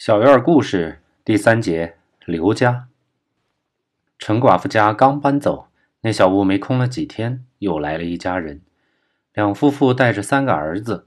[0.00, 2.88] 小院故事第三节：刘家。
[4.18, 5.66] 陈寡妇家刚搬走，
[6.00, 8.62] 那小屋没空了几天，又来了一家人，
[9.34, 11.06] 两夫妇带着三个儿子，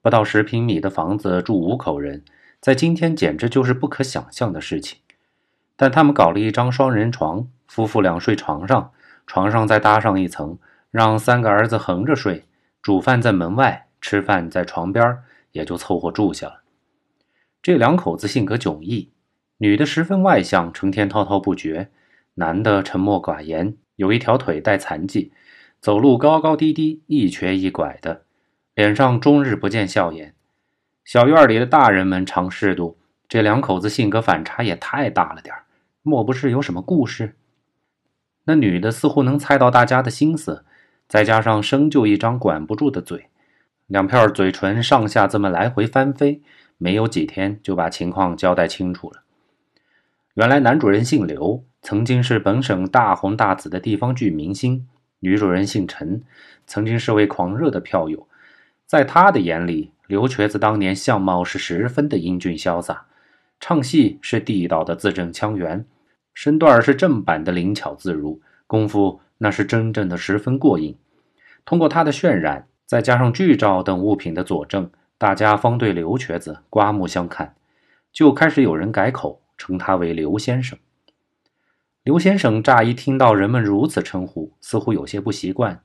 [0.00, 2.24] 不到十平米的房子住五口人，
[2.60, 5.00] 在今天简直就是不可想象的事情。
[5.76, 8.90] 但他们搞了一张双人床，夫妇俩睡床上，
[9.26, 10.58] 床上再搭上一层，
[10.90, 12.46] 让三个儿子横着睡，
[12.80, 15.18] 煮饭在门外，吃饭在床边，
[15.52, 16.63] 也就凑合住下了。
[17.64, 19.08] 这两口子性格迥异，
[19.56, 21.86] 女的十分外向，成天滔滔不绝；
[22.34, 25.32] 男的沉默寡言，有一条腿带残疾，
[25.80, 28.24] 走路高高低低，一瘸一拐的，
[28.74, 30.34] 脸上终日不见笑颜。
[31.06, 35.56] 小院里的大人们常试度，这两口子性格反差也太大了点
[36.02, 37.34] 莫不是有什么故事？
[38.44, 40.66] 那女的似乎能猜到大家的心思，
[41.08, 43.30] 再加上生就一张管不住的嘴，
[43.86, 46.42] 两片嘴唇上下这么来回翻飞。
[46.84, 49.22] 没有几天，就把情况交代清楚了。
[50.34, 54.84] 原来男主人姓刘，曾经是本省大红大紫的地方剧明星；
[55.20, 56.22] 女主人姓陈，
[56.66, 58.28] 曾经是位狂热的票友。
[58.84, 63.06] 在他的眼里，刘瘸子当年相貌是十分的英俊潇洒，
[63.58, 65.86] 唱戏是地道的字正腔圆，
[66.34, 70.94] 身段是正版的灵巧自如，功夫那是真正的十分过硬。
[71.64, 74.90] 通过他的渲染，再加上剧照等物品的佐证。
[75.16, 77.54] 大家方对刘瘸子刮目相看，
[78.12, 80.78] 就开始有人改口称他为刘先生。
[82.02, 85.80] 刘先生乍一听到人们如此称呼，似乎有些不习惯，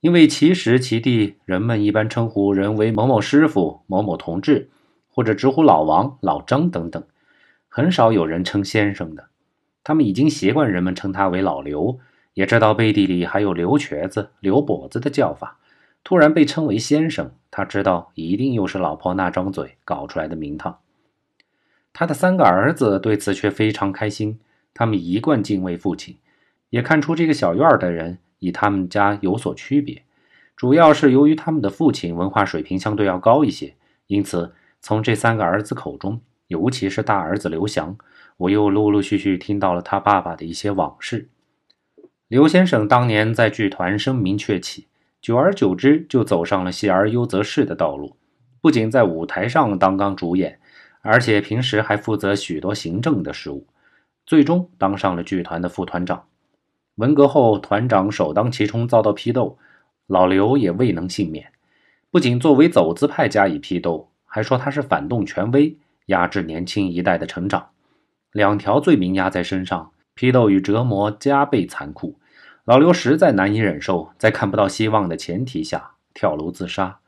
[0.00, 4.70] 因为其时其地人们一般称呼人为某某师傅、某某同志，
[5.08, 7.02] 或者直呼老王、老张等等，
[7.68, 9.28] 很少有人称先生的。
[9.82, 11.98] 他们已经习惯人们称他为老刘，
[12.34, 15.58] 也知道背地里还有刘瘸子、刘跛子的叫法。
[16.06, 20.78] 突然被称为先生，他知道一定又是老婆那张嘴搞出来的名堂。
[21.92, 24.38] 他的三个儿子对此却非常开心，
[24.72, 26.16] 他们一贯敬畏父亲，
[26.70, 30.04] 也看出这个小院的人与他们家有所区别，
[30.54, 33.74] 主要是由于他们的父亲文化水平相对要高一些，
[34.06, 37.98] 因此从这三个儿子口中，尤其是大儿子刘翔，
[38.36, 41.28] 我又陆陆续续听到了他爸爸的一些往事。
[42.28, 44.86] 刘先生当年在剧团声名鹊起。
[45.26, 48.16] 久而久之，就走上了戏而优则仕的道路。
[48.60, 50.60] 不仅在舞台上当当主演，
[51.02, 53.66] 而且平时还负责许多行政的事务，
[54.24, 56.26] 最终当上了剧团的副团长。
[56.94, 59.58] 文革后，团长首当其冲遭到批斗，
[60.06, 61.50] 老刘也未能幸免。
[62.12, 65.76] 不仅作为走资派加以批斗，还说他是反动权威，
[66.06, 67.70] 压制年轻一代的成长。
[68.30, 72.16] 两条罪名压在身上，批斗与折磨加倍残酷。
[72.66, 76.98] 老刘实在难以忍受，在看不到希望的前提下跳楼自杀。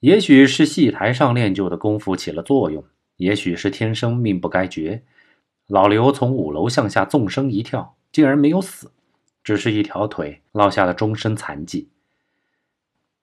[0.00, 2.84] 也许是戏台上练就的功夫起了作用，
[3.16, 5.04] 也许是天生命不该绝。
[5.68, 8.90] 老刘从五楼向下纵身一跳，竟然没有死，
[9.42, 11.88] 只是一条腿落下了终身残疾。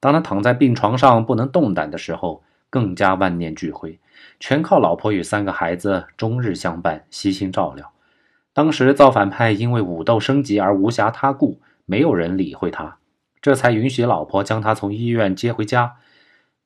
[0.00, 3.98] 当他躺在病床上不能动弹的时候，更加万念俱灰，
[4.38, 7.92] 全靠老婆与三个孩子终日相伴，悉心照料。
[8.52, 12.98] 当时造反派因为武斗升级而无暇他顾，没有人理会他，
[13.40, 15.96] 这才允许老婆将他从医院接回家。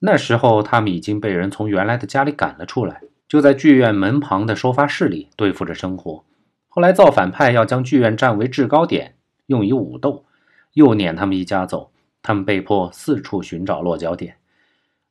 [0.00, 6.24] 那时候他们已经被人从原来的家里赶了出来，就在剧院门旁的收发室里对付着生活。
[6.68, 9.14] 后来造反派要将剧院占为制高点，
[9.46, 10.24] 用以武斗，
[10.72, 14.36] 又撵他们一家走，他们被迫四处寻找落脚点。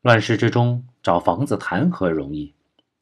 [0.02, 2.54] 乱世之中找房子谈何容易？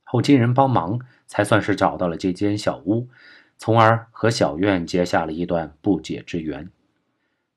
[0.04, 3.08] 后经人帮忙，才算是找到了这间小屋。
[3.64, 6.72] 从而和小院结下了一段不解之缘。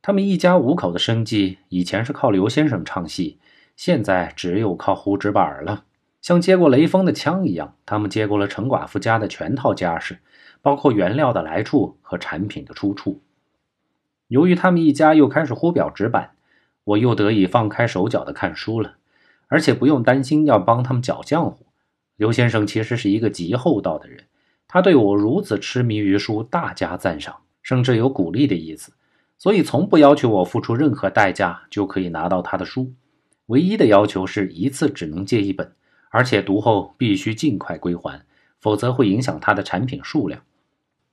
[0.02, 3.38] 他们一家五口的生计，以前是靠刘先生唱戏，
[3.74, 5.86] 现在只有靠胡纸板了。
[6.20, 10.18] 像接过雷锋的枪一样，他们接过了陈寡妇家的全套家事，
[10.60, 13.22] 包括原料的来处和产品的出处。
[14.28, 16.32] 由于他们一家又开始呼表纸板，
[16.84, 18.96] 我又得以放开手脚的看书了，
[19.48, 21.64] 而且不用担心要帮他们搅浆糊。
[22.16, 24.24] 刘先生其实是一个极厚道的人。
[24.66, 28.92] 他对我如此痴迷于书，大加赞赏，甚至有鼓励的意思，
[29.38, 32.92] 所以从不要求我付出任何代价就可以拿到他的书。
[33.46, 35.72] 唯一的要求是一次只能借一本，
[36.10, 38.24] 而且读后必须尽快归还，
[38.58, 40.42] 否则会影响他的产品数量。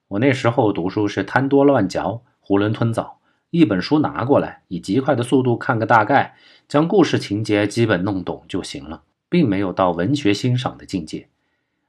[0.07, 3.19] 我那时候读书是贪多乱嚼，囫囵吞枣，
[3.49, 6.35] 一本书拿过来，以极快的速度看个大概，
[6.67, 11.27] 将故事情节基本弄懂就行了，并没有到文学欣赏的境界。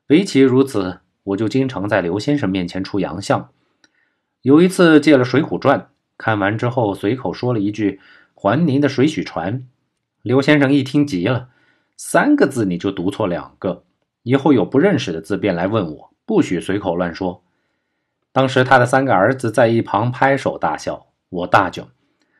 [0.08, 1.01] 唯其如此。
[1.24, 3.50] 我就经常在刘先生面前出洋相。
[4.42, 5.78] 有一次借了《水浒传》，
[6.18, 8.00] 看完之后随口说了一句
[8.34, 9.66] ：“还您的水浒船。”
[10.22, 11.48] 刘先生一听急了，
[11.96, 13.84] 三个字你就读错两个。
[14.22, 17.42] 以后有不认识的字便来问我，不许随口乱说。
[18.32, 21.86] 当时他的三个儿子在一旁拍手大笑，我大窘，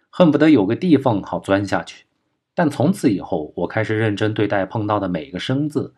[0.09, 2.07] 恨不得有个地缝好钻下去。
[2.55, 5.95] 但从此以后，我开始认真对待碰到的每个生字，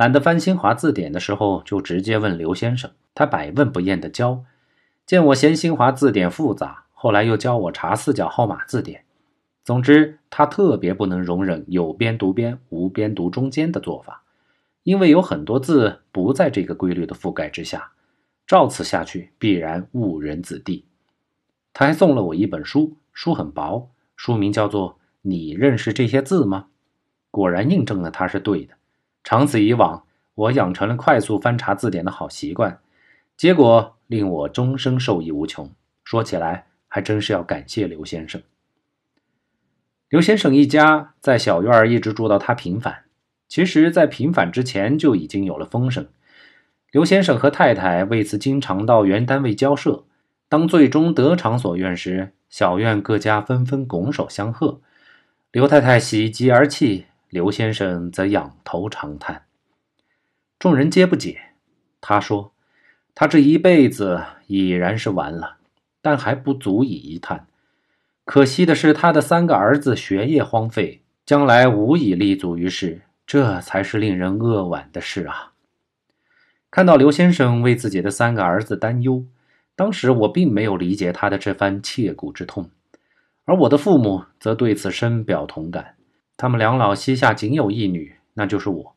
[0.00, 4.46] 懒得翻新华字典的时候，就直接问刘先生，他百问不厌的教。
[5.04, 9.04] 见我嫌新华字典复杂，后来又教我查四角号码字典。
[9.62, 14.22] 总之，他特别不能容忍有边读边、无边读中间的做法，
[14.84, 17.92] 因为有很多字不在这个规律的覆盖之下，
[18.46, 20.86] 照此下去必然误人子弟。
[21.74, 24.98] 他还送了我一本书，书很薄，书名叫做。
[25.20, 26.68] 你认识这些字吗？
[27.30, 28.72] 果然印证了他是对的。
[29.22, 32.80] 长此以往，我养成了快速翻查字典的好习惯，
[33.36, 35.70] 结果令我终生受益无穷。
[36.04, 38.42] 说起来，还真是要感谢刘先生。
[40.08, 43.04] 刘先生一家在小院儿一直住到他平反。
[43.46, 46.08] 其实，在平反之前就已经有了风声。
[46.90, 50.04] 刘先生和太太为此经常到原单位交涉。
[50.48, 54.80] 当最终得偿所愿时，小院各家纷纷拱手相贺。
[55.52, 59.44] 刘太太喜极而泣，刘先生则仰头长叹。
[60.58, 61.40] 众人皆不解。
[62.00, 62.52] 他说
[63.14, 65.58] ：“他这一辈子已然是完了，
[66.02, 67.46] 但还不足以一叹。
[68.24, 75.52] 可惜的是，他的三个儿子学业荒废，将来无以立足于世，这才是令人扼腕的事啊！”
[76.68, 79.24] 看到刘先生为自己的三个儿子担忧，
[79.76, 82.70] 当时我并没有理解他的这番切骨之痛。
[83.44, 85.96] 而我的父母则对此深表同感。
[86.40, 88.96] 他们两老膝下仅有一女，那就是我。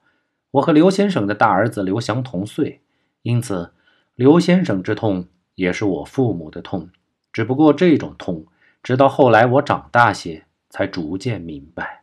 [0.52, 2.80] 我和刘先生的大儿子刘翔同岁，
[3.22, 3.74] 因此
[4.16, 6.90] 刘先生之痛也是我父母的痛。
[7.34, 8.46] 只不过这种痛，
[8.82, 12.03] 直到后来我长大些，才逐渐明白。